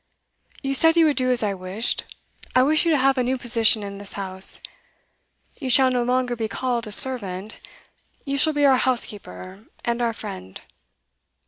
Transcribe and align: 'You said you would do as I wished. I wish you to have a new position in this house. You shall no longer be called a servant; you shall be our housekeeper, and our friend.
'You 0.63 0.73
said 0.73 0.95
you 0.97 1.05
would 1.05 1.15
do 1.15 1.29
as 1.29 1.43
I 1.43 1.53
wished. 1.53 2.05
I 2.55 2.63
wish 2.63 2.85
you 2.85 2.91
to 2.91 2.97
have 2.97 3.19
a 3.19 3.23
new 3.23 3.37
position 3.37 3.83
in 3.83 3.99
this 3.99 4.13
house. 4.13 4.59
You 5.59 5.69
shall 5.69 5.91
no 5.91 6.01
longer 6.01 6.35
be 6.35 6.47
called 6.47 6.87
a 6.87 6.91
servant; 6.91 7.59
you 8.25 8.35
shall 8.35 8.53
be 8.53 8.65
our 8.65 8.77
housekeeper, 8.77 9.67
and 9.85 10.01
our 10.01 10.11
friend. 10.13 10.59